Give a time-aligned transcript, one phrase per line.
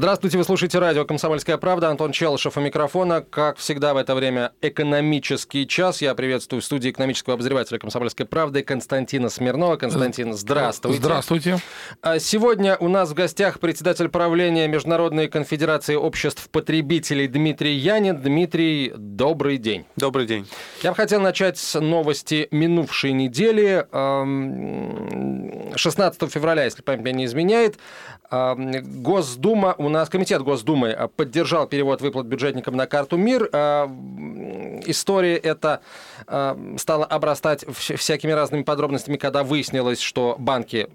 [0.00, 1.90] Здравствуйте, вы слушаете радио «Комсомольская правда».
[1.90, 3.20] Антон Челышев у микрофона.
[3.20, 6.00] Как всегда в это время экономический час.
[6.00, 9.76] Я приветствую в студии экономического обозревателя «Комсомольской правды» Константина Смирнова.
[9.76, 10.96] Константин, здравствуйте.
[10.96, 11.58] Здравствуйте.
[12.00, 18.16] А сегодня у нас в гостях председатель правления Международной конфедерации обществ потребителей Дмитрий Янин.
[18.16, 19.84] Дмитрий, добрый день.
[19.96, 20.48] Добрый день.
[20.82, 23.86] Я бы хотел начать с новости минувшей недели.
[25.76, 27.78] 16 февраля, если память меня не изменяет,
[28.30, 33.50] Госдума, у нас комитет Госдумы а, поддержал перевод выплат бюджетникам на карту МИР.
[33.52, 33.90] А,
[34.86, 35.80] история эта
[36.28, 40.88] а, стала обрастать всякими разными подробностями, когда выяснилось, что банки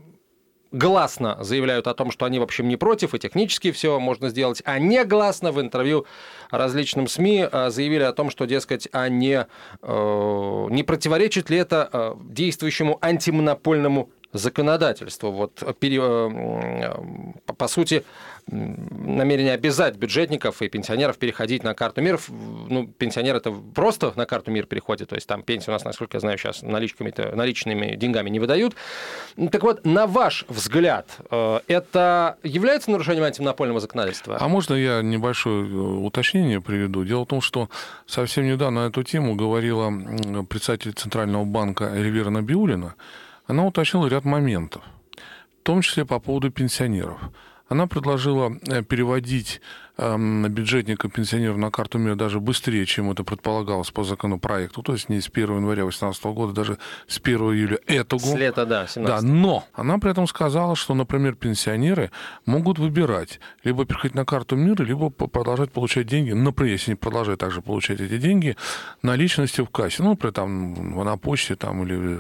[0.72, 4.62] гласно заявляют о том, что они, в общем, не против, и технически все можно сделать,
[4.64, 6.06] а не гласно в интервью
[6.52, 9.46] различным СМИ заявили о том, что, дескать, а не,
[9.82, 15.32] э, не противоречит ли это действующему антимонопольному законодательству.
[15.32, 16.94] Вот, пере, э,
[17.58, 18.04] по сути,
[18.48, 22.20] намерение обязать бюджетников и пенсионеров переходить на карту МИР.
[22.70, 26.18] Ну, пенсионер это просто на карту МИР переходит, то есть там пенсию у нас, насколько
[26.18, 28.76] я знаю, сейчас наличками наличными деньгами не выдают.
[29.52, 34.38] Так вот, на ваш взгляд, э, это является нарушением антимонопольного законодательства?
[34.40, 37.04] А можно я небольшое э, уточнение приведу?
[37.04, 37.70] Дело в том, что
[38.06, 39.92] совсем недавно эту тему говорила
[40.44, 42.96] председатель Центрального банка Эльвира Набиулина,
[43.48, 44.84] она уточнила ряд моментов,
[45.62, 47.20] в том числе по поводу пенсионеров.
[47.68, 49.60] Она предложила э, переводить
[49.98, 50.18] э,
[50.50, 55.20] бюджетника пенсионеров на карту МИР даже быстрее, чем это предполагалось по законопроекту, то есть не
[55.20, 58.36] с 1 января 2018 года, даже с 1 июля этого года.
[58.36, 62.12] С лета, да, 17 Да, но она при этом сказала, что, например, пенсионеры
[62.46, 67.40] могут выбирать либо переходить на карту МИР, либо продолжать получать деньги, например, если не продолжать
[67.40, 68.56] также получать эти деньги,
[69.02, 72.20] наличности в кассе, ну, например, там, на почте там, или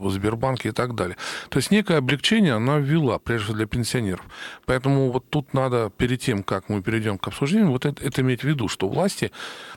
[0.00, 1.16] в Сбербанке и так далее.
[1.48, 4.24] То есть некое облегчение она ввела, прежде всего для пенсионеров.
[4.66, 8.40] Поэтому вот тут надо, перед тем, как мы перейдем к обсуждению, вот это, это иметь
[8.40, 9.30] в виду, что власти,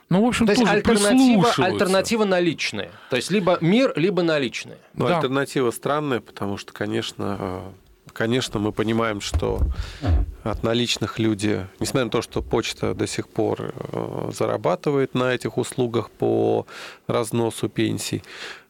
[0.10, 2.92] ну, в общем, То тоже есть альтернатива, альтернатива наличные.
[3.10, 4.78] То есть либо мир, либо наличные.
[4.94, 5.18] Но да.
[5.18, 7.72] альтернатива странная, потому что, конечно, э,
[8.14, 9.62] конечно, мы понимаем, что
[10.44, 15.58] от наличных люди, несмотря на то, что почта до сих пор э, зарабатывает на этих
[15.58, 16.66] услугах по
[17.08, 18.24] разносу пенсий,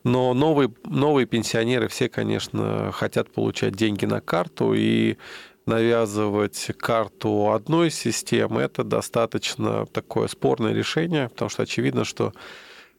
[0.04, 5.18] но новые, новые пенсионеры все, конечно, хотят получать деньги на карту, и
[5.66, 12.34] навязывать карту одной системы, это достаточно такое спорное решение, потому что очевидно, что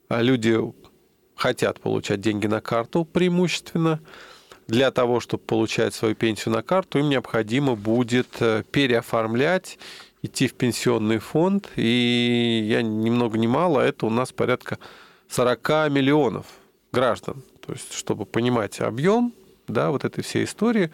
[0.09, 0.59] люди
[1.37, 4.01] хотят получать деньги на карту преимущественно,
[4.67, 9.79] для того, чтобы получать свою пенсию на карту, им необходимо будет э, переоформлять,
[10.23, 11.71] идти в пенсионный фонд.
[11.77, 14.79] И я ни много ни мало, это у нас порядка
[15.29, 16.47] 40 миллионов
[16.93, 17.43] граждан.
[17.65, 19.33] То есть, чтобы понимать объем
[19.69, 20.91] да, вот этой всей истории.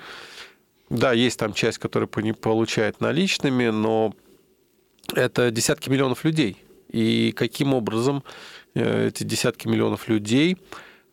[0.89, 4.15] Да, есть там часть, которая получает наличными, но
[5.15, 6.57] это десятки миллионов людей.
[6.89, 8.25] И каким образом
[8.75, 10.59] э, эти десятки миллионов людей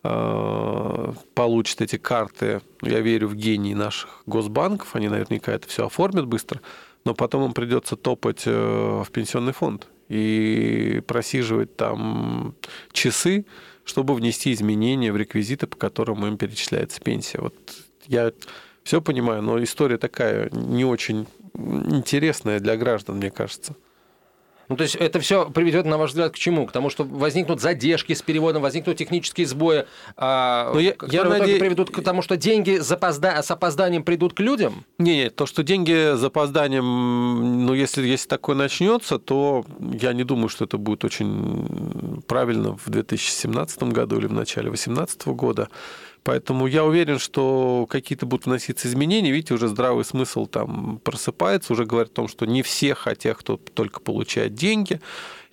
[0.04, 6.28] Э, получат эти карты, я верю в гений наших госбанков, они наверняка это все оформят
[6.28, 6.62] быстро,
[7.04, 12.56] но потом им придется топать э, в пенсионный фонд и просиживать там
[12.92, 13.46] часы,
[13.86, 17.40] чтобы внести изменения в реквизиты, по которым им перечисляется пенсия.
[17.40, 17.56] Вот
[18.06, 18.32] я
[18.84, 23.76] все понимаю, но история такая не очень интересная для граждан, мне кажется.
[24.70, 26.66] Ну, то есть это все приведет, на ваш взгляд, к чему?
[26.68, 29.86] К тому, что возникнут задержки с переводом, возникнут технические сбои,
[30.18, 31.56] а, Но я, которые я в наде...
[31.58, 33.42] приведут к тому, что деньги запозда...
[33.42, 34.86] с опозданием придут к людям?
[34.98, 40.24] Не, не, то, что деньги с опозданием, ну, если, если такое начнется, то я не
[40.24, 45.70] думаю, что это будет очень правильно в 2017 году или в начале 2018 года.
[46.28, 49.32] Поэтому я уверен, что какие-то будут вноситься изменения.
[49.32, 53.56] Видите, уже здравый смысл там просыпается, уже говорит о том, что не все хотят, кто
[53.56, 55.00] только получает деньги.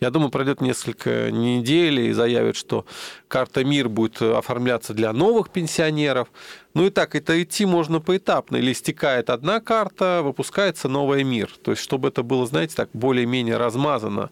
[0.04, 2.84] Я думаю, пройдет несколько недель и заявят, что
[3.28, 6.28] карта МИР будет оформляться для новых пенсионеров.
[6.74, 8.56] Ну и так, это идти можно поэтапно.
[8.56, 11.50] Или стекает одна карта, выпускается новая МИР.
[11.62, 14.30] То есть, чтобы это было, знаете, так более-менее размазано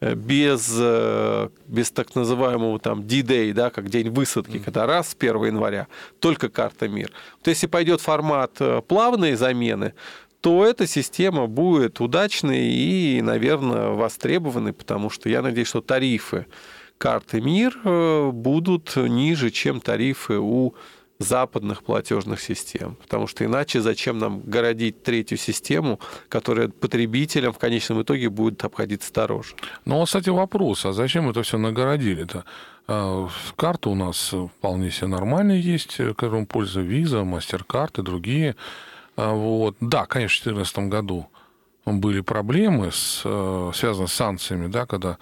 [0.00, 4.64] Э, без, э, без так называемого там D-Day, да, как день высадки, mm-hmm.
[4.64, 5.88] когда раз с 1 января,
[6.20, 7.10] только карта МИР.
[7.42, 9.92] То если пойдет формат э, плавные замены,
[10.40, 16.46] то эта система будет удачной и, наверное, востребованной, потому что я надеюсь, что тарифы
[16.98, 20.74] карты МИР будут ниже, чем тарифы у
[21.20, 22.96] западных платежных систем.
[22.96, 29.12] Потому что иначе зачем нам городить третью систему, которая потребителям в конечном итоге будет обходиться
[29.12, 29.54] дороже?
[29.84, 32.44] Ну, кстати, вопрос, а зачем это все нагородили-то?
[32.88, 38.56] А, карта у нас вполне себе нормальная есть, которым пользуются Visa, MasterCard и другие.
[39.16, 39.76] А, вот.
[39.80, 41.28] Да, конечно, в 2014 году
[41.86, 45.18] были проблемы, с, э, связанные с санкциями, да, когда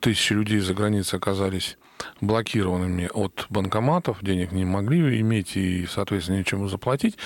[0.00, 1.76] тысячи людей за границей оказались
[2.20, 7.18] блокированными от банкоматов, денег не могли иметь и, соответственно, нечему заплатить.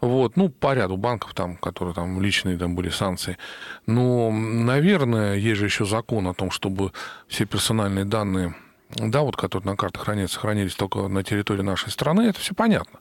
[0.00, 3.38] Вот, ну, по ряду банков, там, которые там личные там были санкции.
[3.86, 6.92] Но, наверное, есть же еще закон о том, чтобы
[7.26, 8.54] все персональные данные,
[8.90, 12.99] да, вот, которые на картах хранятся, хранились только на территории нашей страны, это все понятно.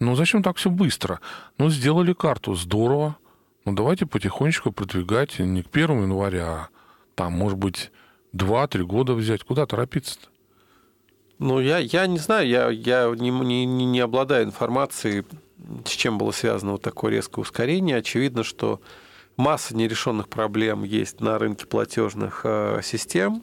[0.00, 1.20] Но зачем так все быстро?
[1.58, 3.16] Ну, сделали карту, здорово.
[3.64, 6.68] Ну, давайте потихонечку продвигать не к 1 января, а
[7.14, 7.90] там, может быть,
[8.34, 9.44] 2-3 года взять.
[9.44, 10.28] Куда торопиться-то?
[11.38, 15.24] Ну, я, я не знаю, я, я не, не, не обладаю информацией,
[15.84, 17.96] с чем было связано вот такое резкое ускорение.
[17.96, 18.80] Очевидно, что
[19.36, 23.42] масса нерешенных проблем есть на рынке платежных э, систем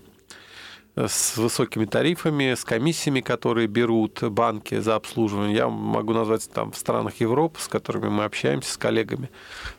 [0.96, 5.56] с высокими тарифами, с комиссиями, которые берут банки за обслуживание.
[5.56, 9.30] Я могу назвать там в странах Европы, с которыми мы общаемся, с коллегами.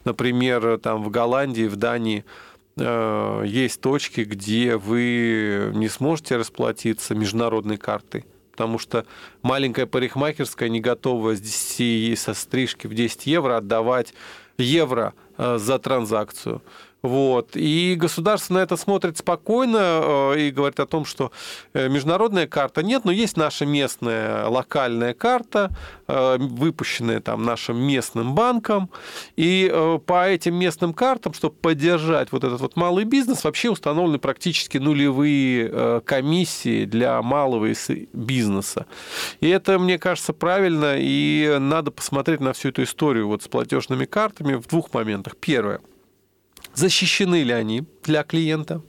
[0.05, 2.25] Например, там в Голландии, в Дании–
[2.77, 9.05] Э, есть точки, где вы не сможете расплатиться международной картой, потому что
[9.43, 14.15] маленькая парикмахерская не готова с 10, со стрижки в 10 евро отдавать
[14.57, 16.63] евро э, за транзакцию.
[17.03, 17.57] Вот.
[17.57, 20.01] И государство на это смотрит спокойно
[20.35, 21.33] э, и говорит о том, что
[21.75, 25.71] э, международная карта нет, но есть наша местная локальная карта,
[26.07, 28.89] э, выпущенная там нашим местным банком.
[29.37, 29.73] И
[30.07, 36.01] по этим местным картам, чтобы поддержать вот этот вот малый бизнес, вообще установлены практически нулевые
[36.03, 37.73] комиссии для малого
[38.13, 38.87] бизнеса.
[39.41, 44.05] И это, мне кажется, правильно, и надо посмотреть на всю эту историю вот с платежными
[44.05, 45.37] картами в двух моментах.
[45.37, 45.81] Первое–
[46.75, 48.83] защищены ли они для клиента,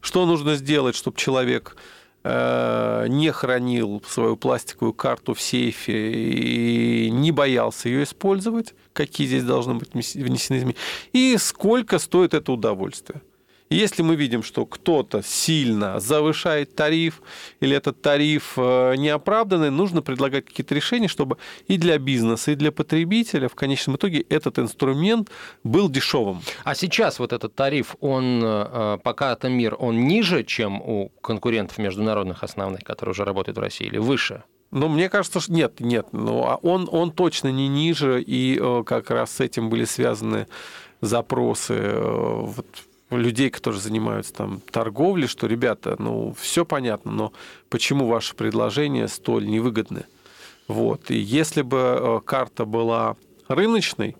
[0.00, 1.76] что нужно сделать, чтобы человек
[2.24, 9.44] э, не хранил свою пластиковую карту в сейфе и не боялся ее использовать, какие здесь
[9.44, 10.76] должны быть внесены изменения,
[11.12, 13.22] и сколько стоит это удовольствие.
[13.70, 17.20] Если мы видим, что кто-то сильно завышает тариф
[17.60, 21.36] или этот тариф э, неоправданный, нужно предлагать какие-то решения, чтобы
[21.66, 25.30] и для бизнеса, и для потребителя в конечном итоге этот инструмент
[25.64, 26.40] был дешевым.
[26.64, 31.76] А сейчас вот этот тариф, он э, пока это мир, он ниже, чем у конкурентов
[31.76, 34.44] международных основных, которые уже работают в России, или выше?
[34.70, 36.06] Ну, мне кажется, что нет, нет.
[36.12, 40.46] Ну, а он, он точно не ниже, и э, как раз с этим были связаны
[41.00, 42.66] запросы вот,
[43.28, 47.32] людей, которые занимаются там торговлей, что, ребята, ну, все понятно, но
[47.68, 50.04] почему ваши предложения столь невыгодны?
[50.66, 51.10] Вот.
[51.10, 53.16] И если бы э, карта была
[53.48, 54.16] рыночной,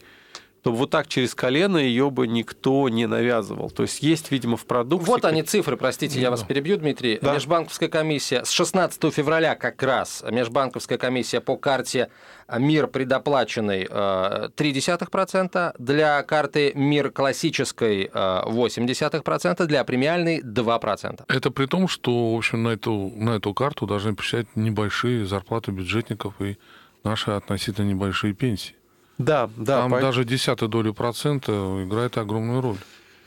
[0.62, 3.70] то вот так через колено ее бы никто не навязывал.
[3.70, 5.06] То есть есть, видимо, в продукте...
[5.06, 7.18] Вот они цифры, простите, я вас перебью, Дмитрий.
[7.22, 7.34] Да.
[7.34, 12.08] Межбанковская комиссия с 16 февраля как раз, межбанковская комиссия по карте
[12.48, 21.24] МИР предоплаченный 0,3%, э, для карты МИР классической 0,8%, э, для премиальной 2%.
[21.28, 25.72] Это при том, что, в общем, на эту, на эту карту должны посчитать небольшие зарплаты
[25.72, 26.56] бюджетников и
[27.04, 28.77] наши относительно небольшие пенсии.
[29.18, 29.82] Да, да.
[29.82, 30.00] Там по...
[30.00, 31.52] даже десятой доли процента
[31.84, 32.78] играет огромную роль.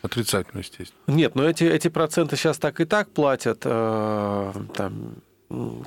[0.01, 0.99] Отрицательную, естественно.
[1.07, 5.15] Нет, но эти, эти проценты сейчас так и так платят э, там,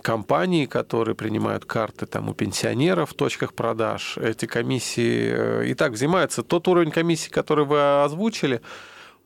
[0.02, 4.16] компании, которые принимают карты там, у пенсионеров в точках продаж.
[4.18, 6.42] Эти комиссии э, и так взимаются.
[6.42, 8.60] Тот уровень комиссии, который вы озвучили,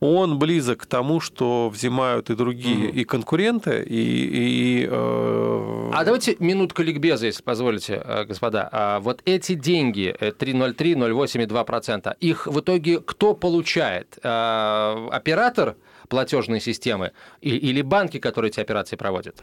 [0.00, 2.98] он близок к тому, что взимают и другие, угу.
[2.98, 4.82] и конкуренты, и...
[4.82, 5.90] и э...
[5.92, 8.68] А давайте минутку ликбеза, если позволите, э, господа.
[8.70, 14.18] А вот эти деньги, 3,03, 0,8 и 2%, их в итоге кто получает?
[14.22, 15.76] Э, оператор
[16.08, 19.42] платежной системы или банки, которые эти операции проводят?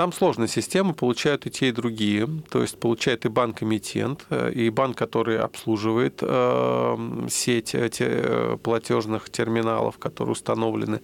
[0.00, 2.26] Там сложная система, получают и те, и другие.
[2.48, 9.98] То есть получает и банк-эмитент, э, и банк, который обслуживает э, сеть э, платежных терминалов,
[9.98, 11.02] которые установлены.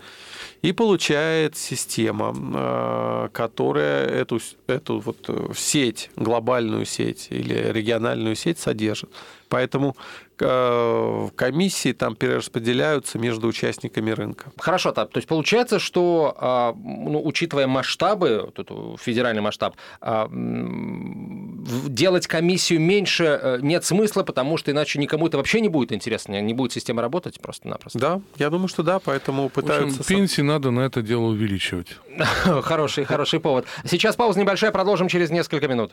[0.62, 9.10] И получает система, которая эту, эту вот сеть, глобальную сеть или региональную сеть содержит.
[9.50, 9.94] Поэтому
[10.38, 14.52] Э, комиссии там перераспределяются между участниками рынка.
[14.58, 22.80] Хорошо, то есть получается, что, а, ну, учитывая масштабы, тут федеральный масштаб, а, делать комиссию
[22.80, 26.72] меньше э, нет смысла, потому что иначе никому это вообще не будет интересно, не будет
[26.72, 27.98] система работать просто-напросто.
[27.98, 29.98] Да, я думаю, что да, поэтому пытаются...
[29.98, 31.96] В общем, пенсии надо на это дело увеличивать.
[32.62, 33.66] Хороший, хороший повод.
[33.84, 35.92] Сейчас пауза небольшая, продолжим через несколько минут.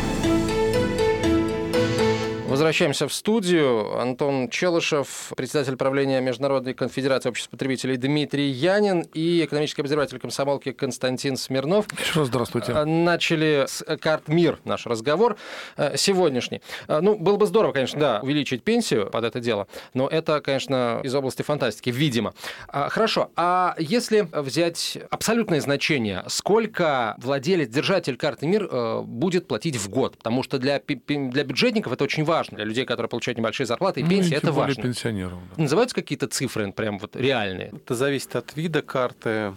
[2.71, 3.99] Возвращаемся в студию.
[3.99, 11.35] Антон Челышев, председатель правления Международной конфедерации обществ потребителей Дмитрий Янин и экономический обозреватель комсомолки Константин
[11.35, 11.85] Смирнов.
[11.99, 12.71] Еще здравствуйте.
[12.71, 15.35] Э, начали с карт МИР наш разговор
[15.75, 16.61] э, сегодняшний.
[16.87, 21.01] Э, ну, было бы здорово, конечно, да, увеличить пенсию под это дело, но это, конечно,
[21.03, 22.33] из области фантастики, видимо.
[22.69, 30.17] Хорошо, а если взять абсолютное значение, сколько владелец, держатель карты МИР будет платить в год?
[30.17, 34.09] Потому что для, для бюджетников это очень важно людей, которые получают небольшие зарплаты и ну,
[34.09, 34.83] пенсии, ну, это важно.
[34.83, 35.39] пенсионеров.
[35.55, 35.63] Да.
[35.63, 37.71] Называются какие-то цифры прям вот реальные?
[37.73, 39.53] Это зависит от вида карты.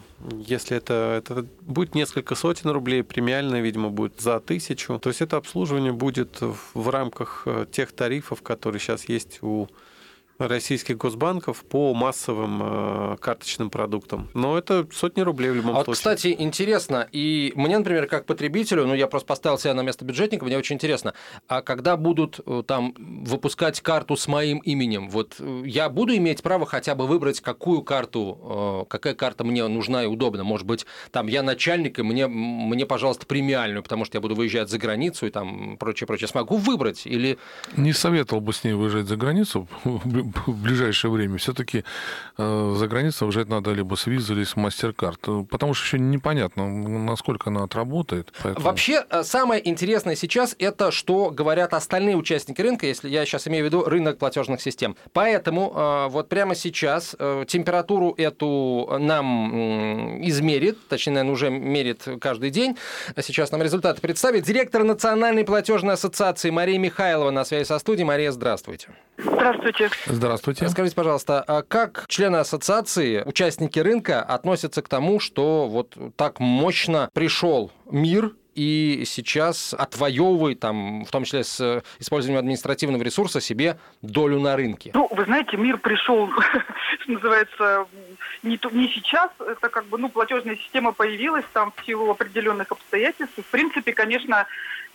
[0.46, 4.98] Если это, это будет несколько сотен рублей, премиальная, видимо, будет за тысячу.
[4.98, 9.68] То есть это обслуживание будет в рамках э, тех тарифов, которые сейчас есть у
[10.38, 14.28] российских госбанков по массовым э, карточным продуктам.
[14.34, 15.86] Но это сотни рублей в любом а случае.
[15.86, 20.04] Вот, кстати, интересно, и мне, например, как потребителю, ну, я просто поставил себя на место
[20.04, 21.14] бюджетника, мне очень интересно,
[21.46, 26.42] а когда будут э, там выпускать карту с моим именем, вот э, я буду иметь
[26.42, 30.44] право хотя бы выбрать, какую карту, какая карта мне нужна и удобна?
[30.44, 34.68] Может быть, там я начальник, и мне, мне, пожалуйста, премиальную, потому что я буду выезжать
[34.68, 36.28] за границу и там прочее, прочее.
[36.28, 37.38] Смогу выбрать или...
[37.76, 39.68] Не советовал бы с ней выезжать за границу
[40.46, 41.38] в ближайшее время.
[41.38, 41.84] Все-таки
[42.38, 45.20] э, за границей уезжать надо либо с визой, или с мастер-карт.
[45.50, 48.32] Потому что еще непонятно, насколько она отработает.
[48.42, 48.64] Поэтому...
[48.64, 53.64] Вообще, э, самое интересное сейчас это, что говорят остальные участники рынка, если я сейчас имею
[53.64, 54.96] в виду рынок платежных систем.
[55.12, 57.14] Поэтому э, вот прямо сейчас
[57.46, 62.76] температуру эту нам измерит, точнее, наверное, уже мерит каждый день.
[63.20, 68.04] Сейчас нам результаты представит директор Национальной платежной ассоциации Мария Михайлова на связи со студией.
[68.04, 68.88] Мария, здравствуйте.
[69.18, 69.90] Здравствуйте.
[70.14, 70.68] Здравствуйте.
[70.68, 77.10] Скажите, пожалуйста, а как члены ассоциации, участники рынка относятся к тому, что вот так мощно
[77.12, 84.38] пришел мир и сейчас отвоевывает, там, в том числе с использованием административного ресурса, себе долю
[84.38, 84.92] на рынке?
[84.94, 86.30] Ну, вы знаете, мир пришел,
[87.00, 87.86] что называется,
[88.44, 93.34] не, не сейчас, это как бы, ну, платежная система появилась там в силу определенных обстоятельств.
[93.36, 94.46] В принципе, конечно,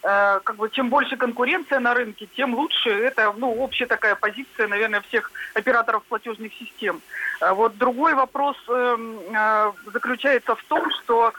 [0.02, 2.90] как бы чем больше конкуренция на рынке, тем лучше.
[2.90, 7.02] Это ну, общая такая позиция, наверное, всех операторов платежных систем.
[7.42, 11.34] Э, вот другой вопрос эм, э, заключается в том, что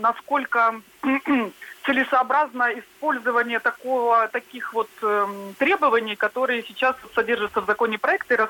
[0.00, 0.80] насколько
[1.84, 5.26] целесообразно использование такого, таких вот э,
[5.58, 8.48] требований, которые сейчас содержатся в законе проекте,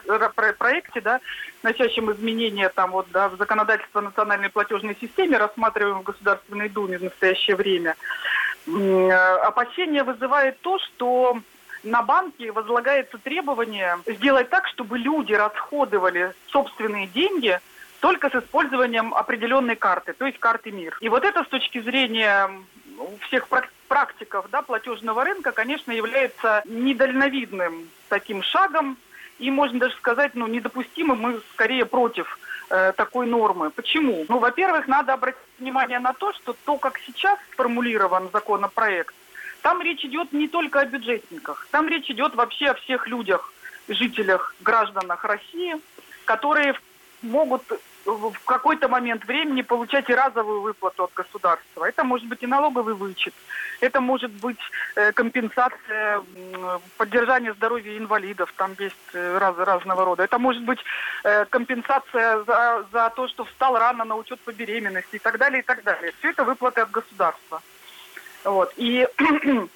[0.59, 1.21] проекте, да,
[1.63, 7.05] носящем изменения там вот, да, в законодательство национальной платежной системе, рассматриваем в Государственной Думе в
[7.05, 7.97] настоящее время.
[8.67, 11.39] Э, опасения вызывает то, что
[11.83, 17.59] на банке возлагается требование сделать так, чтобы люди расходовали собственные деньги
[18.01, 20.99] только с использованием определенной карты, то есть карты МИР.
[21.01, 22.51] И вот это с точки зрения
[23.21, 23.47] всех
[23.89, 28.97] практиков да, платежного рынка, конечно, является недальновидным таким шагом,
[29.39, 32.39] и можно даже сказать, ну, недопустимым, мы скорее против
[32.71, 33.71] э, такой нормы.
[33.71, 34.25] Почему?
[34.29, 39.15] Ну, во-первых, надо обратить внимание на то, что то, как сейчас сформулирован законопроект,
[39.63, 43.53] там речь идет не только о бюджетниках, там речь идет вообще о всех людях,
[43.89, 45.77] жителях, гражданах России,
[46.25, 46.75] которые
[47.23, 47.63] могут
[48.05, 51.85] в какой-то момент времени получать и разовую выплату от государства.
[51.85, 53.35] Это может быть и налоговый вычет,
[53.81, 54.59] это может быть
[54.97, 56.23] э, компенсация
[56.97, 60.23] поддержания здоровья инвалидов, там есть э, раз, разного рода.
[60.23, 60.79] Это может быть
[61.25, 65.63] э, компенсация за, за то, что встал рано на учет по беременности и так далее,
[65.63, 66.13] и так далее.
[66.19, 67.61] Все это выплаты от государства.
[68.45, 68.73] Вот.
[68.77, 69.07] И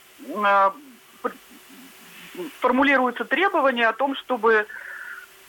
[2.60, 4.66] формулируются требования о том, чтобы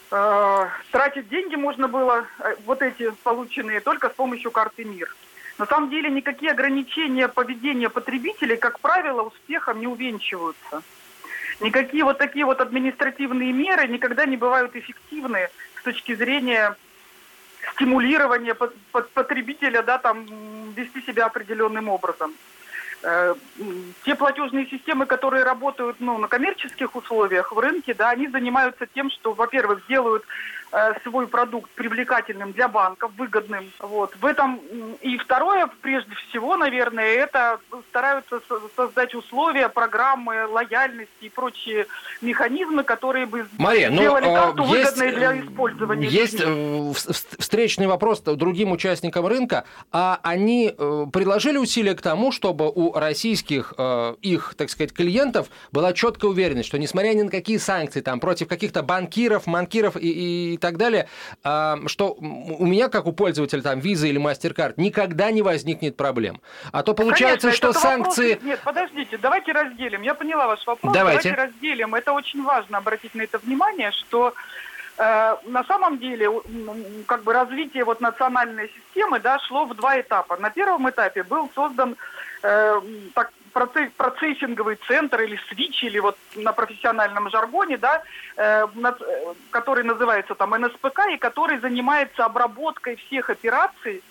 [0.09, 5.13] тратить деньги можно было, э, вот эти полученные, только с помощью карты МИР.
[5.57, 10.83] На самом деле никакие ограничения поведения потребителей, как правило, успехом не увенчиваются.
[11.59, 15.49] Никакие вот такие вот административные меры никогда не бывают эффективны
[15.79, 16.75] с точки зрения
[17.73, 18.55] стимулирования
[18.91, 20.25] потребителя да, там,
[20.73, 22.33] вести себя определенным образом.
[23.09, 23.35] Э,
[24.03, 29.09] те платежные системы, которые работают ну, на коммерческих условиях в рынке, да, они занимаются тем,
[29.09, 30.25] что, во-первых, делают
[31.03, 33.71] свой продукт привлекательным для банков, выгодным.
[33.79, 34.15] Вот.
[34.17, 34.59] В этом
[35.01, 37.59] и второе, прежде всего, наверное, это
[37.89, 38.41] стараются
[38.75, 41.87] создать условия, программы лояльности и прочие
[42.21, 46.07] механизмы, которые бы Мария, ну, сделали карту есть, выгодной для использования.
[46.07, 46.41] Есть.
[46.43, 46.91] Э,
[47.39, 49.65] встречный вопрос другим участникам рынка.
[49.91, 53.73] А они э, приложили усилия к тому, чтобы у российских
[54.21, 58.47] их, так сказать, клиентов была четкая уверенность, что несмотря ни на какие санкции там против
[58.47, 61.07] каких-то банкиров, манкиров и, и и так далее,
[61.43, 66.41] а, что у меня, как у пользователя там визы или MasterCard, никогда не возникнет проблем.
[66.71, 68.33] А то получается, Конечно, что санкции...
[68.33, 68.47] Вопрос...
[68.47, 70.01] Нет, подождите, давайте разделим.
[70.01, 70.93] Я поняла ваш вопрос.
[70.93, 71.29] Давайте.
[71.29, 71.95] Давайте разделим.
[71.95, 74.33] Это очень важно обратить на это внимание, что
[74.97, 76.29] э, на самом деле
[77.05, 80.37] как бы развитие вот национальной системы да, шло в два этапа.
[80.37, 81.95] На первом этапе был создан
[82.43, 82.81] э,
[83.13, 83.31] так,
[83.97, 88.03] процессинговый центр или свич, или вот на профессиональном жаргоне, да,
[88.35, 88.65] э,
[89.49, 94.03] который называется там НСПК, и который занимается обработкой всех операций,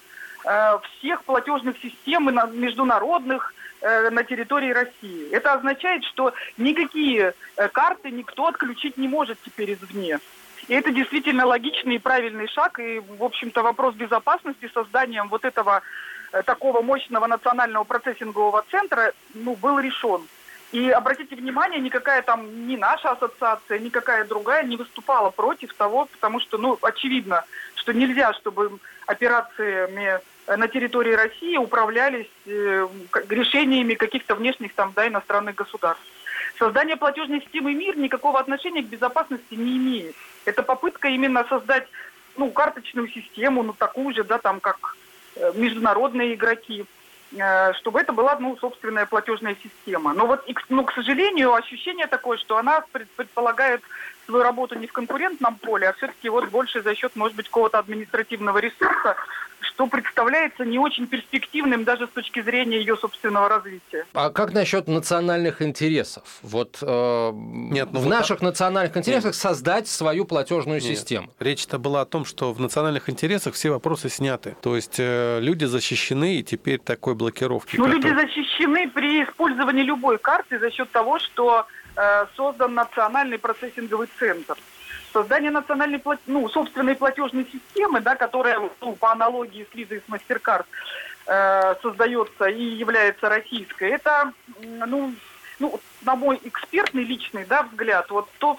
[0.45, 5.31] э, всех платежных систем международных, э, на территории России.
[5.33, 10.19] Это означает, что никакие э, карты никто отключить не может теперь извне.
[10.69, 12.81] И это действительно логичный и правильный шаг.
[12.81, 15.83] И, в общем-то, вопрос безопасности созданием вот этого Э,
[16.45, 20.26] такого мощного национального процессингового центра ну, был решен.
[20.73, 26.40] И обратите внимание, никакая там ни наша ассоциация, никакая другая не выступала против того, потому
[26.40, 27.45] что, ну, очевидно,
[27.76, 32.88] что нельзя, чтобы операциями на территории России управлялись э,
[33.28, 36.04] решениями каких-то внешних там, да, иностранных государств.
[36.59, 40.16] Создание платежной системы МИР никакого отношения к безопасности не имеет.
[40.45, 41.87] Это попытка именно создать
[42.37, 45.06] ну, карточную систему, ну, такую же, да, там, как Э,
[45.55, 46.85] международные игроки,
[47.37, 50.12] э, чтобы это была, ну, собственная платежная система.
[50.14, 52.85] Но вот, ну, к сожалению, ощущение такое, что она
[53.16, 53.83] предполагает
[54.26, 57.78] свою работу не в конкурентном поле, а все-таки вот больше за счет, может быть, какого-то
[57.78, 59.16] административного ресурса,
[59.61, 64.06] что представляется не очень перспективным даже с точки зрения ее собственного развития.
[64.12, 66.25] А как насчет национальных интересов?
[66.43, 68.45] Вот э, Нет, ну в вот наших а...
[68.45, 69.34] национальных интересах Нет.
[69.34, 70.84] создать свою платежную Нет.
[70.84, 71.30] систему.
[71.41, 74.56] Речь-то была о том, что в национальных интересах все вопросы сняты.
[74.60, 77.76] То есть э, люди защищены, и теперь такой блокировки.
[77.76, 77.97] Ну, который...
[77.97, 81.67] люди защищены при использовании любой карты за счет того, что
[82.37, 84.56] создан национальный процессинговый центр.
[85.13, 90.67] Создание национальной, ну, собственной платежной системы, да, которая ну, по аналогии с и с MasterCard
[91.26, 95.15] э, создается и является российской, это, ну,
[95.59, 98.59] ну, на мой экспертный личный да, взгляд, вот то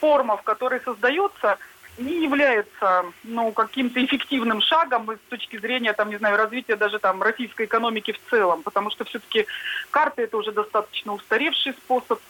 [0.00, 1.58] форма, в которой создается,
[1.98, 7.22] не является ну, каким-то эффективным шагом с точки зрения, там, не знаю, развития даже там
[7.22, 9.46] российской экономики в целом, потому что все-таки
[9.90, 12.20] карты это уже достаточно устаревший способ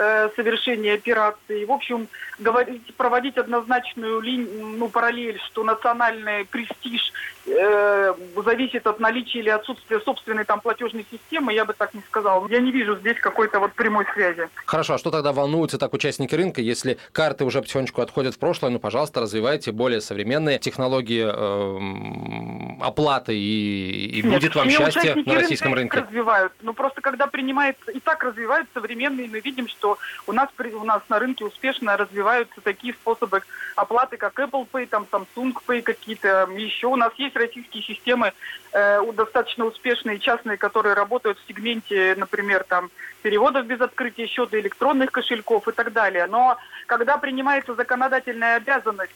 [0.00, 1.64] Э, совершения операции.
[1.64, 2.06] В общем,
[2.38, 7.12] говорить, проводить однозначную линию, ну, параллель, что национальный престиж
[7.48, 12.46] э, зависит от наличия или отсутствия собственной там платежной системы, я бы так не сказал.
[12.48, 14.48] Я не вижу здесь какой-то вот прямой связи.
[14.66, 18.70] Хорошо, а что тогда волнуются так участники рынка, если карты уже потихонечку отходят в прошлое,
[18.70, 25.34] ну, пожалуйста, развивайте более современные технологии э, оплаты и, и Нет, будет вам счастье на
[25.34, 26.00] российском рынке.
[26.00, 30.48] развивают, ну, просто когда принимается, и так развивают современные, мы видим, что что у нас,
[30.58, 33.42] у нас на рынке успешно развиваются такие способы
[33.76, 36.48] оплаты, как Apple Pay, там Samsung Pay какие-то.
[36.56, 38.32] Еще у нас есть российские системы
[38.72, 42.90] э, достаточно успешные, частные, которые работают в сегменте, например, там
[43.22, 46.26] переводов без открытия счета, электронных кошельков и так далее.
[46.26, 49.12] Но когда принимается законодательная обязанность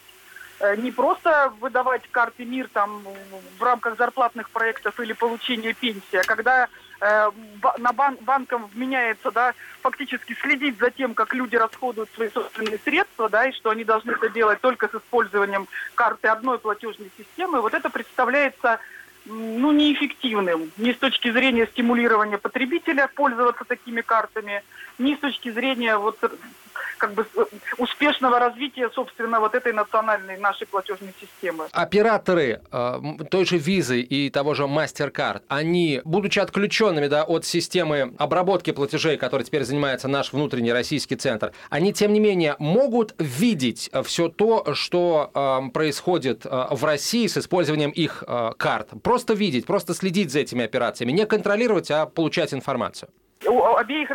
[0.61, 3.05] э, не просто выдавать карты МИР там
[3.59, 6.69] в рамках зарплатных проектов или получения пенсии, а когда
[7.03, 7.31] э,
[7.79, 13.29] на бан банкам вменяется, да, фактически следить за тем, как люди расходуют свои собственные средства,
[13.29, 17.75] да, и что они должны это делать только с использованием карты одной платежной системы, вот
[17.75, 18.79] это представляется
[19.27, 24.63] ну, неэффективным ни с точки зрения стимулирования потребителя пользоваться такими картами,
[24.99, 26.19] ни с точки зрения вот
[27.03, 27.45] как бы э,
[27.79, 31.67] успешного развития, собственно, вот этой национальной нашей платежной системы.
[31.73, 38.15] Операторы э, той же визы и того же MasterCard, они, будучи отключенными да, от системы
[38.19, 43.91] обработки платежей, которой теперь занимается наш внутренний российский центр, они, тем не менее, могут видеть
[44.05, 48.91] все то, что э, происходит э, в России с использованием их э, карт.
[49.13, 53.11] Просто видеть, просто следить за этими операциями, не контролировать, а получать информацию.
[53.47, 54.09] У обеих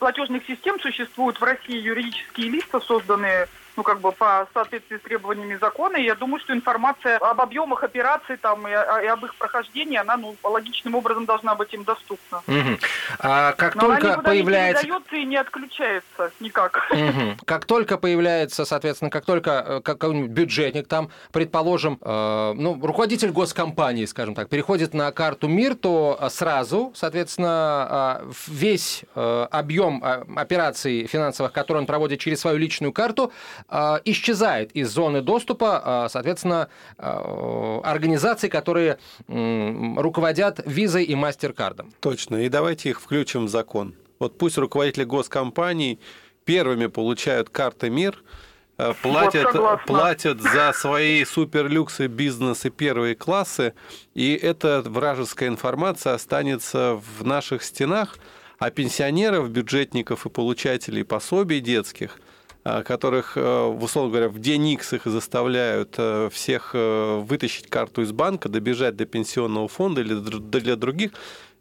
[0.00, 5.56] платежных систем существуют в России юридические лица, созданные ну, как бы по соответствии с требованиями
[5.60, 5.96] закона.
[5.96, 10.16] И я думаю, что информация об объемах операций там и, и об их прохождении, она,
[10.16, 12.42] ну, логичным образом должна быть им доступна.
[12.46, 12.78] Угу.
[13.20, 14.84] А как Но только она появляется...
[14.84, 16.90] не передается и не отключается никак.
[16.90, 17.36] Мгм.
[17.44, 24.04] Как только появляется, соответственно, как только э, какой-нибудь бюджетник, там, предположим, э, ну, руководитель госкомпании,
[24.04, 30.02] скажем так, переходит на карту МИР, то э, сразу, соответственно, э, весь объем
[30.36, 33.32] операций финансовых, которые он проводит через свою личную карту,
[34.04, 36.68] исчезает из зоны доступа, э, соответственно,
[36.98, 41.92] э, организаций, которые руководят визой и мастер-кардом.
[42.00, 42.36] Точно.
[42.36, 43.94] И давайте их включим в закон.
[44.18, 45.98] Вот пусть руководители госкомпаний
[46.44, 48.22] первыми получают карты МИР,
[48.78, 49.86] э, платят, согласна.
[49.86, 53.74] платят за свои суперлюксы, бизнесы первые классы,
[54.14, 58.18] и эта вражеская информация останется в наших стенах,
[58.58, 62.18] а пенсионеров, бюджетников и получателей пособий детских,
[62.62, 68.12] которых, э, условно говоря, в день Икс их заставляют э, всех э, вытащить карту из
[68.12, 71.12] банка, добежать до пенсионного фонда или для других,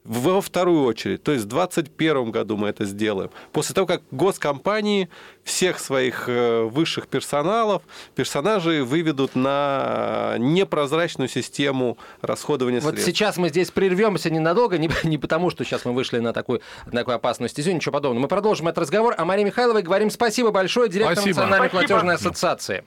[0.03, 1.23] во вторую очередь.
[1.23, 3.29] То есть в 2021 году мы это сделаем.
[3.51, 5.09] После того, как госкомпании
[5.43, 7.83] всех своих э, высших персоналов,
[8.15, 13.07] персонажей выведут на непрозрачную систему расходования Вот средств.
[13.07, 16.99] сейчас мы здесь прервемся ненадолго, не, не потому, что сейчас мы вышли на такую, на
[16.99, 18.23] такую опасную стезю, ничего подобного.
[18.23, 19.15] Мы продолжим этот разговор.
[19.17, 21.41] А Марии Михайловой говорим спасибо большое, директор Спасибо.
[21.41, 21.87] Национальной Спасибо.
[21.87, 22.83] платежной ассоциации.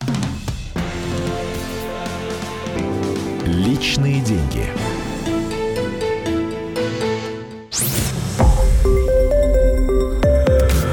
[3.46, 4.91] Личные деньги.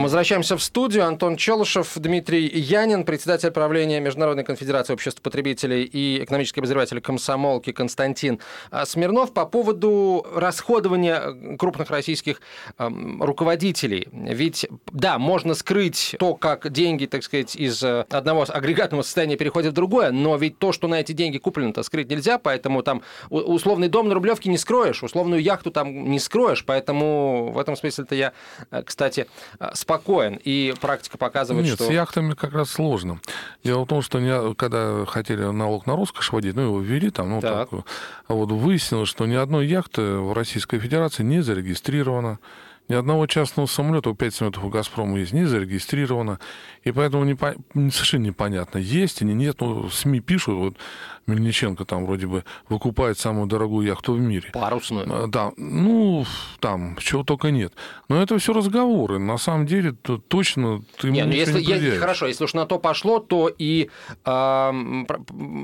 [0.00, 1.04] Мы возвращаемся в студию.
[1.04, 8.40] Антон Челышев, Дмитрий Янин, председатель правления Международной конфедерации обществ потребителей и экономический обозреватель комсомолки Константин
[8.70, 12.40] а, Смирнов по поводу расходования крупных российских
[12.78, 14.08] эм, руководителей.
[14.10, 19.72] Ведь, да, можно скрыть то, как деньги, так сказать, из э, одного агрегатного состояния переходят
[19.72, 23.88] в другое, но ведь то, что на эти деньги куплено-то скрыть нельзя, поэтому там условный
[23.88, 28.32] дом на Рублевке не скроешь, условную яхту там не скроешь, поэтому в этом смысле-то я,
[28.70, 29.26] э, кстати,
[29.58, 30.38] э, спокоен.
[30.44, 31.86] И практика показывает, Нет, что...
[31.86, 33.20] с яхтами как раз сложно.
[33.64, 37.30] Дело в том, что не- когда хотели налог на роскошь вводить, ну, его ввели там,
[37.30, 37.70] ну, Так.
[37.70, 37.80] так,
[38.28, 42.38] а вот выяснилось, что ни одной яхты в Российской Федерации не зарегистрировано.
[42.88, 46.40] Ни одного частного самолета, у 5 самолетов у «Газпрома» есть, не зарегистрировано.
[46.82, 47.54] И поэтому непо-
[47.92, 49.60] совершенно непонятно, есть или нет.
[49.60, 50.74] Ну, СМИ пишут, вот
[51.26, 54.50] Мельниченко там вроде бы выкупает самую дорогую яхту в мире.
[54.52, 55.06] Парусную.
[55.24, 56.24] А, Да, ну,
[56.60, 57.72] там, чего только нет.
[58.08, 59.18] Но это все разговоры.
[59.18, 62.66] На самом деле, то точно ты Не, ну если, не я- хорошо, если уж на
[62.66, 63.88] то пошло, то и
[64.26, 65.06] м,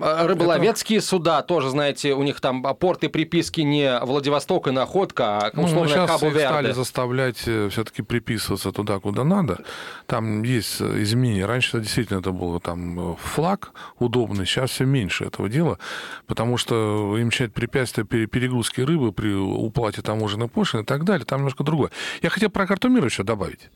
[0.03, 5.65] рыболовецкие суда тоже, знаете, у них там порты приписки не Владивосток и Находка, а Ну,
[5.65, 9.59] условно сейчас Кабо стали заставлять все-таки приписываться туда, куда надо.
[10.07, 11.47] Там есть э, изменения.
[11.47, 15.79] Раньше действительно это было там э, флаг удобный, сейчас все меньше этого дела,
[16.27, 21.25] потому что им чать препятствия пере- перегрузки рыбы при уплате таможенной пошлины и так далее.
[21.25, 21.91] Там немножко другое.
[22.23, 23.71] Я хотел про карту мира еще добавить.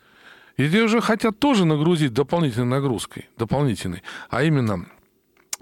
[0.57, 4.87] Ее же хотят тоже нагрузить дополнительной нагрузкой, дополнительной, а именно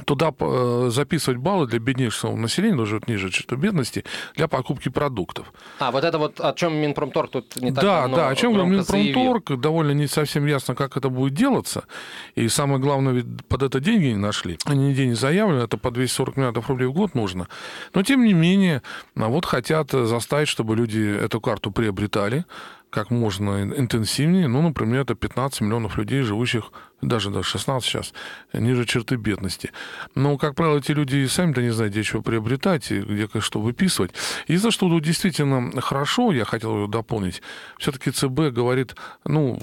[0.05, 5.53] туда э, записывать баллы для беднейшего населения, даже вот ниже черты бедности, для покупки продуктов.
[5.79, 8.83] А, вот это вот о чем Минпромторг тут не так да, да, о чем громко
[8.83, 9.07] заявил.
[9.07, 11.85] Минпромторг, довольно не совсем ясно, как это будет делаться.
[12.35, 14.59] И самое главное, ведь под это деньги не нашли.
[14.65, 17.49] Они нигде не заявлены, это по 240 миллиардов рублей в год нужно.
[17.95, 18.83] Но, тем не менее,
[19.17, 22.45] а вот хотят заставить, чтобы люди эту карту приобретали
[22.91, 24.49] как можно интенсивнее.
[24.49, 28.13] Ну, например, это 15 миллионов людей, живущих, даже, даже 16 сейчас,
[28.53, 29.71] ниже черты бедности.
[30.15, 33.61] Но, как правило, эти люди и сами-то не знают, где чего приобретать и где что
[33.61, 34.11] выписывать.
[34.47, 37.43] И за что тут действительно хорошо, я хотел дополнить,
[37.79, 39.59] все-таки ЦБ говорит, ну,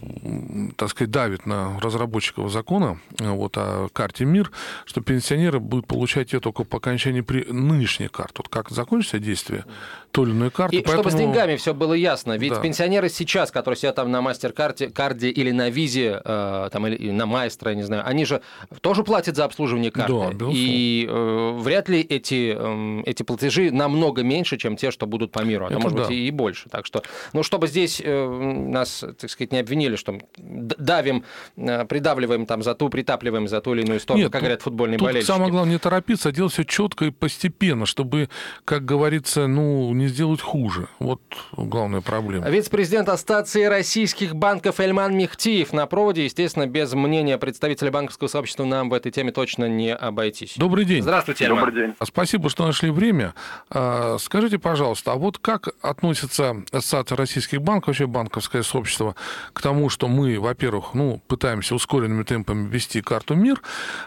[0.77, 4.51] так сказать, давит на разработчиков закона вот, о карте МИР,
[4.85, 8.33] что пенсионеры будут получать ее только по окончании при нынешней карты.
[8.37, 9.65] Вот как закончится действие
[10.11, 10.77] той или иной карты.
[10.77, 12.61] И чтобы с поэтому- деньгами все было ясно, ведь Да.
[12.61, 17.24] пенсионеры сейчас, которые сидят там на мастер-карте карде или на визе, э, там, или на
[17.25, 18.41] Билайна, Майстра, я не знаю, они же
[18.81, 20.13] тоже платят за обслуживание карты.
[20.13, 20.53] Да, безусловно.
[20.55, 25.39] и э, вряд ли эти, э, эти платежи намного меньше, чем те, что будут по
[25.43, 25.65] миру.
[25.65, 26.03] А то, Это может да.
[26.05, 26.69] быть, и, и больше.
[26.69, 31.23] Так что, ну, чтобы здесь э, нас, так сказать, не обвинили, что давим,
[31.57, 34.61] э, придавливаем там за ту, притапливаем за ту или иную сторону, Нет, как тут- говорят
[34.61, 35.27] футбольные Тут болельщики.
[35.31, 38.29] самое главное не торопиться, а делать все четко и постепенно, чтобы,
[38.63, 40.87] как говорится, ну, не сделать хуже.
[40.99, 41.21] Вот
[41.55, 42.49] главная проблема.
[42.49, 46.23] Вице-президент Ассоциации российских банков Эльман Мехтиев на проводе.
[46.25, 50.55] Естественно, без мнения представителя банковского сообщества нам в этой теме точно не обойтись.
[50.57, 51.01] Добрый день.
[51.01, 51.65] Здравствуйте, Эльман.
[51.65, 51.95] Добрый день.
[52.03, 53.33] Спасибо, что нашли время.
[53.69, 59.15] А, Скажите, пожалуйста, а вот как относится Ассоциация российских банков, вообще банковское сообщество,
[59.53, 63.61] к тому, что мы, во-первых, ну, пытаемся ускоренными темпами ввести карту МИР,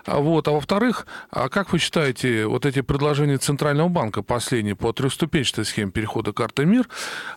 [0.05, 4.92] а вот, а во-вторых, а как вы считаете, вот эти предложения Центрального банка последние по
[4.92, 6.88] трехступенчатой схеме перехода карты МИР,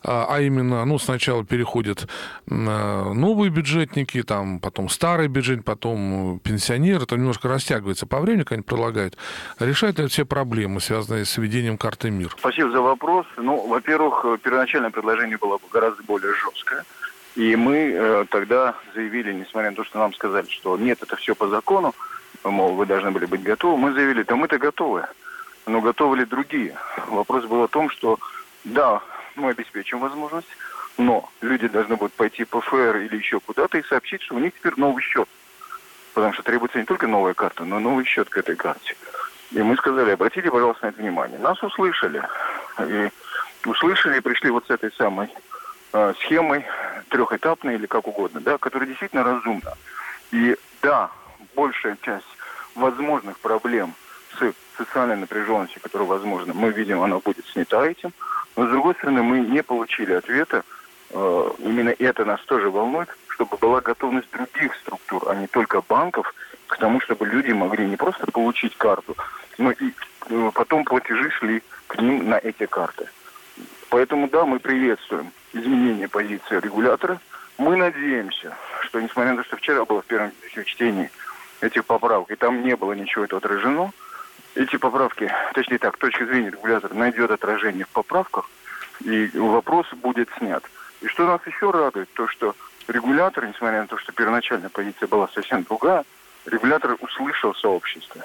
[0.03, 2.07] а а именно, ну, сначала переходят
[2.49, 5.27] а, новые бюджетники, там, потом старый
[5.61, 9.17] бюджет, потом э, пенсионеры, это немножко растягивается по времени, они предлагают,
[9.59, 12.35] решает ли все проблемы, связанные с введением карты МИР?
[12.37, 13.25] Спасибо за вопрос.
[13.37, 16.83] Ну, во-первых, э, первоначальное предложение было бы гораздо более жесткое.
[17.35, 21.33] И мы э, тогда заявили, несмотря на то, что нам сказали, что нет, это все
[21.33, 21.93] по закону,
[22.43, 25.05] мол, вы должны были быть готовы, мы заявили, да мы-то готовы.
[25.67, 26.75] Но готовы ли другие?
[27.07, 28.17] Вопрос был о том, что
[28.65, 29.01] да,
[29.35, 30.49] мы обеспечим возможность,
[30.97, 34.53] но люди должны будут пойти по ФР или еще куда-то и сообщить, что у них
[34.53, 35.27] теперь новый счет.
[36.13, 38.95] Потому что требуется не только новая карта, но и новый счет к этой карте.
[39.51, 41.39] И мы сказали, обратите, пожалуйста, на это внимание.
[41.39, 42.21] Нас услышали.
[42.79, 43.09] И
[43.65, 45.29] услышали и пришли вот с этой самой
[45.93, 46.65] э, схемой,
[47.09, 49.73] трехэтапной или как угодно, да, которая действительно разумна.
[50.31, 51.11] И да,
[51.55, 52.25] большая часть
[52.75, 53.93] возможных проблем
[54.39, 58.13] с социальной напряженностью, которая возможна, мы видим, она будет снята этим.
[58.55, 60.63] Но, с другой стороны, мы не получили ответа.
[61.13, 66.33] Э, именно это нас тоже волнует, чтобы была готовность других структур, а не только банков,
[66.67, 69.15] к тому, чтобы люди могли не просто получить карту,
[69.57, 69.91] но и
[70.29, 73.09] э, потом платежи шли к ним на эти карты.
[73.89, 77.19] Поэтому, да, мы приветствуем изменение позиции регулятора.
[77.57, 80.31] Мы надеемся, что, несмотря на то, что вчера было в первом
[80.65, 81.11] чтении
[81.59, 83.91] этих поправок, и там не было ничего этого отражено,
[84.55, 88.49] эти поправки, точнее так, точка зрения регулятора найдет отражение в поправках,
[89.03, 90.63] и вопрос будет снят.
[91.01, 92.55] И что нас еще радует, то что
[92.87, 96.03] регулятор, несмотря на то, что первоначальная позиция была совсем другая,
[96.45, 98.21] регулятор услышал сообщество,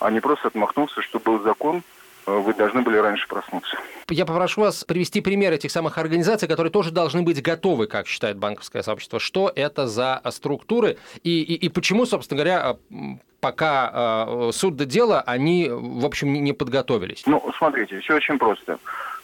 [0.00, 1.82] а не просто отмахнулся, что был закон,
[2.26, 3.76] э, вы должны были раньше проснуться.
[4.10, 8.36] Я попрошу вас привести пример этих самых организаций, которые тоже должны быть готовы, как считает
[8.36, 9.18] банковское сообщество.
[9.18, 14.84] Что это за структуры и, и, и почему, собственно говоря, м, пока э, суд до
[14.84, 17.22] дела, они, в общем, не подготовились?
[17.26, 18.78] Ну, смотрите, все очень просто.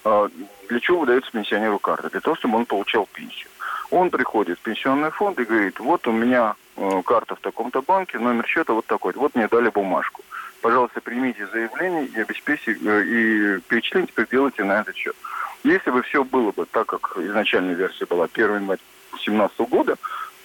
[0.05, 0.29] А,
[0.69, 2.11] Для чего выдается пенсионеру карта?
[2.11, 3.49] Для того, чтобы он получал пенсию.
[3.91, 8.19] Он приходит в пенсионный фонд и говорит, вот у меня э, карта в таком-то банке,
[8.19, 9.13] номер счета вот такой.
[9.15, 10.23] Вот мне дали бумажку.
[10.63, 15.15] Пожалуйста, примите заявление и обеспечьте, э, и перечисление теперь делайте на этот счет.
[15.63, 18.81] Если бы все было бы так, как изначальная версия была 1 января
[19.13, 19.97] 2017 года,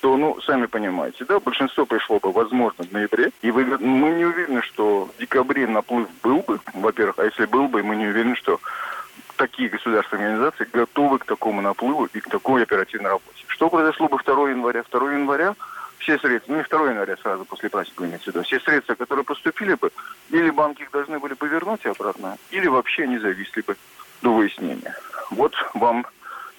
[0.01, 4.25] то, ну, сами понимаете, да, большинство пришло бы, возможно, в ноябре, и вы, мы не
[4.25, 8.35] уверены, что в декабре наплыв был бы, во-первых, а если был бы, мы не уверены,
[8.35, 8.59] что
[9.39, 13.45] такие государственные организации готовы к такому наплыву и к такой оперативной работе.
[13.47, 14.83] Что произошло бы 2 января?
[14.91, 15.55] 2 января
[15.97, 19.23] все средства, ну не 2 января сразу после праздника имеется в виду, все средства, которые
[19.23, 19.91] поступили бы,
[20.29, 23.77] или банки их должны были повернуть обратно, или вообще не зависли бы
[24.21, 24.95] до выяснения.
[25.31, 26.05] Вот вам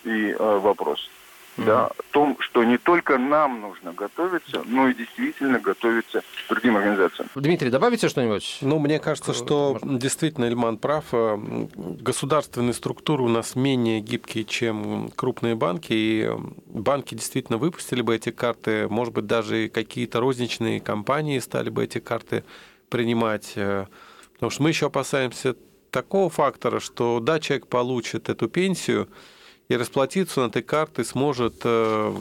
[0.05, 1.11] и э, вопрос.
[1.57, 7.29] Да, о том, что не только нам нужно готовиться, но и действительно готовиться другим организациям.
[7.35, 8.59] Дмитрий, добавите что-нибудь?
[8.63, 9.99] Ну, мне кажется, что Можно.
[9.99, 11.05] действительно Эльман прав.
[11.13, 11.37] Э,
[11.77, 15.93] Государственные структуры у нас менее гибкие, чем крупные банки.
[15.93, 16.37] И э,
[16.67, 18.89] банки действительно выпустили бы эти карты.
[18.89, 22.45] Может быть, даже и какие-то розничные компании стали бы эти карты
[22.89, 23.53] принимать.
[23.57, 23.87] э,
[24.35, 25.55] Потому что мы еще опасаемся
[25.91, 29.09] такого фактора, что да, человек получит эту пенсию,
[29.71, 32.15] и расплатиться на этой карты сможет э,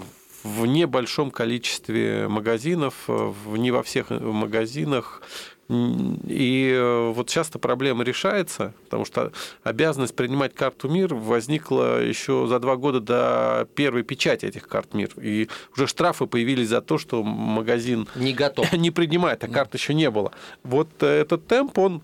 [0.44, 5.24] в небольшом количестве магазинов, э, в, не во всех магазинах.
[5.68, 9.32] М, И э, вот часто проблема решается, потому что
[9.64, 15.10] обязанность принимать карту МИР возникла еще за два года до первой печати этих карт МИР.
[15.20, 18.72] И уже штрафы появились за то, что магазин Не готов.
[18.78, 20.32] не принимает, а карт еще не было.
[20.64, 22.02] Вот э, этот темп, он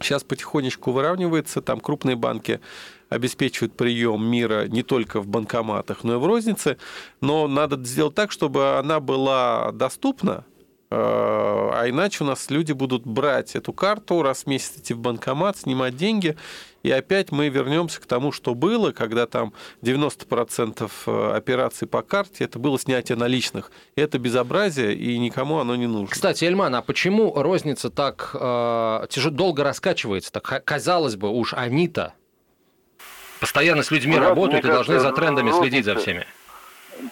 [0.00, 1.62] сейчас потихонечку выравнивается.
[1.62, 2.60] Там крупные банки
[3.08, 6.78] обеспечивают прием мира не только в банкоматах, но и в рознице.
[7.20, 10.44] Но надо сделать так, чтобы она была доступна
[10.90, 15.56] А иначе у нас люди будут брать эту карту, раз в месяц идти в банкомат,
[15.56, 16.36] снимать деньги,
[16.82, 22.44] и опять мы вернемся к тому, что было, когда там 90% э, операций по карте
[22.44, 23.72] это было снятие наличных.
[23.96, 26.08] Это безобразие, и никому оно не нужно.
[26.08, 30.30] Кстати, Эльман, а почему розница так э, тяжело, долго раскачивается?
[30.30, 32.12] Так казалось бы, уж они-то
[33.40, 36.26] постоянно с людьми Ну, работают и мне должны за кажется, трендами розница- следить за всеми.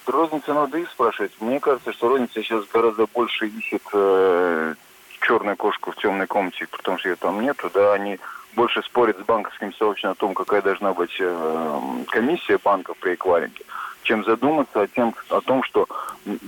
[0.06, 1.32] Розницу надо их спрашивать.
[1.40, 4.74] Мне кажется, что розница сейчас гораздо больше ищет э,
[5.20, 7.70] черную кошку в темной комнате, потому что ее там нету.
[7.72, 8.18] Да, они
[8.54, 13.64] больше спорят с банковским сообществом о том, какая должна быть э, комиссия банков при эквайринге,
[14.02, 15.86] чем задуматься о, тем, о том, что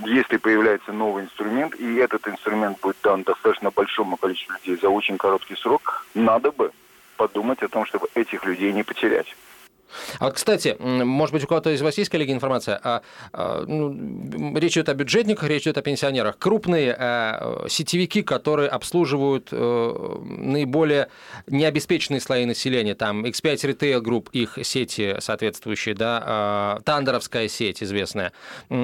[0.05, 5.17] если появляется новый инструмент, и этот инструмент будет дан достаточно большому количеству людей за очень
[5.17, 6.71] короткий срок, надо бы
[7.17, 9.35] подумать о том, чтобы этих людей не потерять.
[10.19, 12.79] А вот, кстати, может быть, у кого-то из вас есть, коллеги, информация?
[12.83, 13.01] А,
[13.33, 16.37] а, ну, речь идет о бюджетниках, речь идет о пенсионерах.
[16.37, 21.09] Крупные э, сетевики, которые обслуживают э, наиболее
[21.47, 28.31] необеспеченные слои населения, там X5 Retail Group, их сети соответствующие, да, э, Тандеровская сеть известная,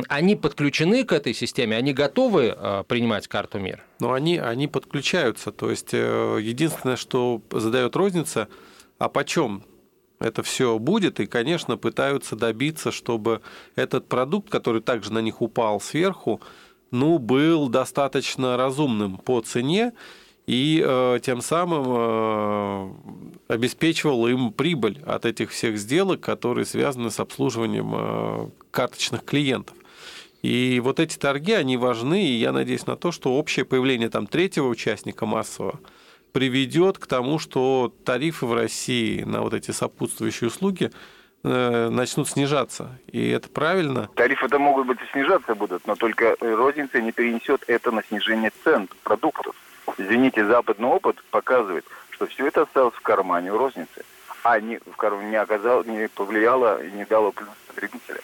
[0.07, 3.83] они подключены к этой системе, они готовы э, принимать карту МИР?
[3.99, 5.51] Но они, они подключаются.
[5.51, 8.47] То есть единственное, что задает розница,
[8.97, 9.63] а почем
[10.21, 13.41] это все будет, и, конечно, пытаются добиться, чтобы
[13.75, 16.41] этот продукт, который также на них упал сверху,
[16.91, 19.93] ну, был достаточно разумным по цене
[20.47, 27.19] и э, тем самым э, обеспечивал им прибыль от этих всех сделок, которые связаны с
[27.19, 29.77] обслуживанием э, карточных клиентов.
[30.41, 34.27] И вот эти торги, они важны, и я надеюсь на то, что общее появление там
[34.27, 35.79] третьего участника массового
[36.31, 40.91] приведет к тому, что тарифы в России на вот эти сопутствующие услуги
[41.43, 42.99] э, начнут снижаться.
[43.07, 44.09] И это правильно.
[44.15, 48.87] Тарифы-то могут быть и снижаться будут, но только розница не перенесет это на снижение цен
[49.03, 49.55] продуктов.
[49.97, 54.05] Извините, западный опыт показывает, что все это осталось в кармане у розницы,
[54.43, 58.21] а не, в кар- не, оказало, не повлияло и не дало плюс потребителям.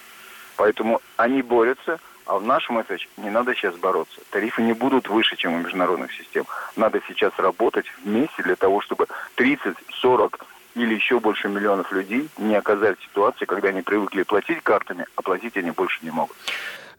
[0.56, 4.20] Поэтому они борются, а в нашем СХ не надо сейчас бороться.
[4.30, 6.44] Тарифы не будут выше, чем у международных систем.
[6.76, 12.54] Надо сейчас работать вместе для того, чтобы 30, 40 или еще больше миллионов людей не
[12.54, 16.36] оказались в ситуации, когда они привыкли платить картами, а платить они больше не могут.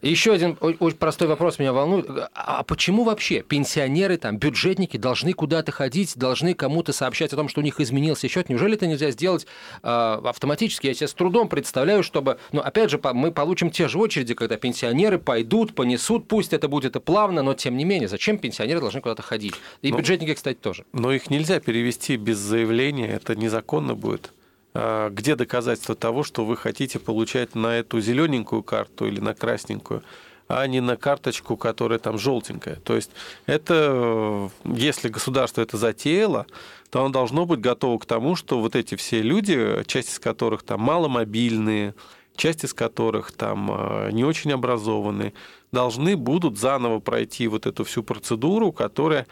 [0.02, 2.06] Еще один очень простой вопрос меня волнует.
[2.34, 7.60] А почему вообще пенсионеры, там, бюджетники должны куда-то ходить, должны кому-то сообщать о том, что
[7.60, 8.48] у них изменился счет?
[8.48, 9.46] Неужели это нельзя сделать
[9.82, 10.86] э, автоматически?
[10.86, 12.38] Я себе с трудом представляю, чтобы...
[12.52, 16.96] Ну, опять же, мы получим те же очереди, когда пенсионеры пойдут, понесут, пусть это будет
[16.96, 19.54] и плавно, но тем не менее, зачем пенсионеры должны куда-то ходить?
[19.82, 20.84] И Ну, бюджетники, кстати, тоже.
[20.92, 24.32] Но их нельзя перевести без заявления, это незаконно будет.
[24.72, 30.02] А Где доказательство того, что вы хотите получать на эту зелененькую карту или на красненькую,
[30.50, 32.76] а не на карточку, которая там желтенькая.
[32.76, 33.10] То есть
[33.46, 36.46] это, если государство это затеяло,
[36.90, 40.64] то оно должно быть готово к тому, что вот эти все люди, часть из которых
[40.64, 41.94] там маломобильные,
[42.34, 45.34] часть из которых там э, не очень образованные,
[45.72, 49.26] должны будут заново пройти вот эту всю процедуру, которая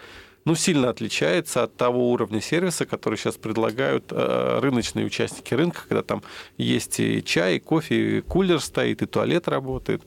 [0.48, 6.02] ну, сильно отличается от того уровня сервиса, который сейчас предлагают э, рыночные участники рынка, когда
[6.02, 6.22] там
[6.56, 10.00] есть и чай, и кофе, и кулер стоит, и туалет работает.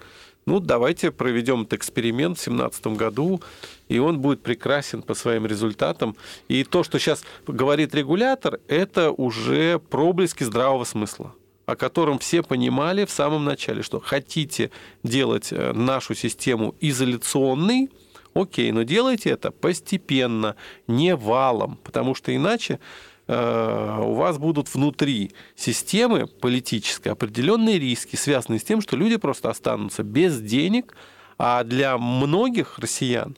[0.48, 3.40] Ну, давайте проведем этот эксперимент в 2017 году,
[3.88, 6.16] и он будет прекрасен по своим результатам.
[6.48, 11.36] И то, что сейчас говорит регулятор, это уже проблески здравого смысла
[11.68, 14.72] о котором все понимали в самом начале, что хотите
[15.04, 17.90] делать э, нашу систему изоляционной,
[18.34, 20.56] окей, но делайте это постепенно,
[20.88, 22.80] не валом, потому что иначе
[23.28, 29.50] э, у вас будут внутри системы политической определенные риски, связанные с тем, что люди просто
[29.50, 30.96] останутся без денег,
[31.38, 33.36] а для многих россиян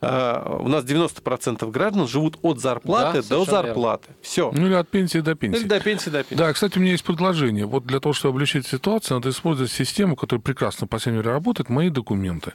[0.00, 4.08] э, у нас 90% граждан живут от зарплаты Да, до зарплаты.
[4.22, 4.52] Все.
[4.52, 5.60] Ну или от пенсии до пенсии.
[5.60, 6.34] Или до пенсии, до пенсии.
[6.34, 7.66] Да, кстати, у меня есть предложение.
[7.66, 11.68] Вот для того, чтобы облегчить ситуацию, надо использовать систему, которая прекрасно по всей мере работает,
[11.68, 12.52] мои документы.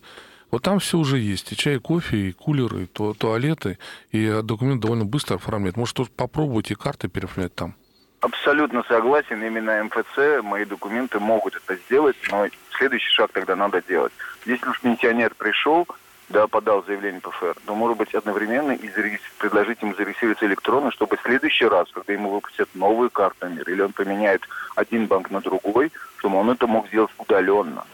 [0.52, 1.52] Вот там все уже есть.
[1.52, 3.78] И чай, и кофе, и кулеры, и ту- туалеты.
[4.12, 5.78] И документ довольно быстро оформляет.
[5.78, 7.76] Может, тут попробуйте карты переоформлять там.
[8.22, 9.44] Абсолютно согласен.
[9.44, 14.14] Именно МФЦ, мои документы могут это сделать, но следующий шаг тогда надо делать.
[14.46, 15.88] Если уж пенсионер пришел,
[16.30, 18.90] да, подал заявление ПФР, то, может быть, одновременно и
[19.38, 23.82] предложить ему зарегистрироваться электронно, чтобы в следующий раз, когда ему выпустят новую карту МИР, или
[23.82, 24.42] он поменяет
[24.76, 27.86] один банк на другой, чтобы он это мог сделать удаленно.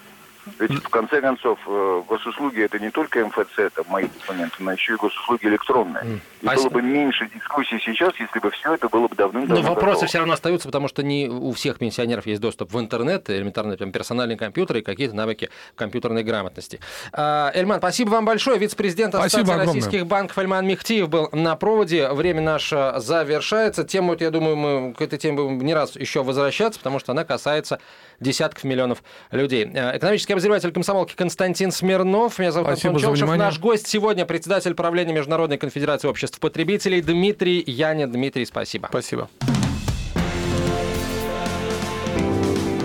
[0.60, 4.94] Ведь в конце концов э, госуслуги это не только МФЦ, это мои документы, но еще
[4.94, 6.20] и госуслуги электронные.
[6.42, 9.24] И А было с- бы меньше дискуссий сейчас, если бы все это было бы Но
[9.26, 10.08] давным-давно вопросы готово.
[10.08, 13.92] все равно остаются, потому что не у всех пенсионеров есть доступ в интернет, элементарно там,
[13.92, 16.80] персональный компьютер и какие-то навыки компьютерной грамотности.
[17.14, 18.58] А, Эльман, спасибо вам большое.
[18.58, 19.76] Вице-президент Спасибо Ассоциации огромное.
[19.76, 22.10] российских банков Эльман Мехтиев был на проводе.
[22.10, 23.84] Время наше завершается.
[23.84, 27.24] Тему, я думаю, мы к этой теме будем не раз еще возвращаться, потому что она
[27.26, 27.80] касается
[28.22, 29.70] десятков миллионов людей.
[29.76, 32.40] А, Экономический обозреватель комсомолки Константин Смирнов.
[32.40, 33.46] Меня зовут Спасибо Антон внимание.
[33.46, 38.12] Наш гость сегодня председатель правления Международной конфедерации обществ потребителей Дмитрий Янин.
[38.12, 38.88] Дмитрий, спасибо.
[38.90, 39.30] Спасибо.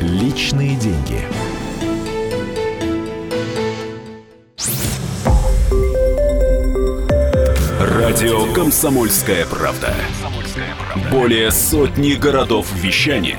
[0.01, 1.20] Личные деньги.
[7.80, 9.95] Радио «Комсомольская правда».
[11.11, 13.39] Более сотни городов вещания